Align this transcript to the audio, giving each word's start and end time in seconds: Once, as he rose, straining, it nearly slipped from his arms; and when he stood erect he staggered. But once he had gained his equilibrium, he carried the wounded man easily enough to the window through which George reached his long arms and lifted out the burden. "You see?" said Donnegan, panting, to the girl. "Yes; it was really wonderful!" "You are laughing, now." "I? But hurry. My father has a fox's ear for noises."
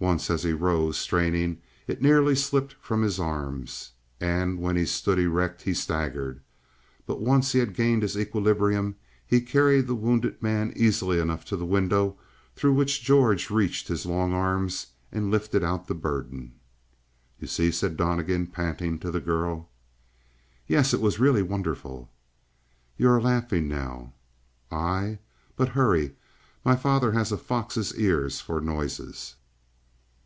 Once, 0.00 0.30
as 0.30 0.44
he 0.44 0.52
rose, 0.52 0.96
straining, 0.96 1.60
it 1.88 2.00
nearly 2.00 2.32
slipped 2.36 2.72
from 2.74 3.02
his 3.02 3.18
arms; 3.18 3.90
and 4.20 4.56
when 4.60 4.76
he 4.76 4.86
stood 4.86 5.18
erect 5.18 5.62
he 5.62 5.74
staggered. 5.74 6.40
But 7.04 7.20
once 7.20 7.50
he 7.50 7.58
had 7.58 7.74
gained 7.74 8.02
his 8.04 8.16
equilibrium, 8.16 8.94
he 9.26 9.40
carried 9.40 9.88
the 9.88 9.96
wounded 9.96 10.40
man 10.40 10.72
easily 10.76 11.18
enough 11.18 11.44
to 11.46 11.56
the 11.56 11.66
window 11.66 12.16
through 12.54 12.74
which 12.74 13.02
George 13.02 13.50
reached 13.50 13.88
his 13.88 14.06
long 14.06 14.32
arms 14.32 14.86
and 15.10 15.32
lifted 15.32 15.64
out 15.64 15.88
the 15.88 15.96
burden. 15.96 16.52
"You 17.40 17.48
see?" 17.48 17.72
said 17.72 17.96
Donnegan, 17.96 18.46
panting, 18.46 19.00
to 19.00 19.10
the 19.10 19.20
girl. 19.20 19.68
"Yes; 20.68 20.94
it 20.94 21.00
was 21.00 21.18
really 21.18 21.42
wonderful!" 21.42 22.08
"You 22.96 23.08
are 23.10 23.20
laughing, 23.20 23.66
now." 23.66 24.12
"I? 24.70 25.18
But 25.56 25.70
hurry. 25.70 26.14
My 26.64 26.76
father 26.76 27.10
has 27.10 27.32
a 27.32 27.36
fox's 27.36 27.92
ear 27.98 28.30
for 28.30 28.60
noises." 28.60 29.34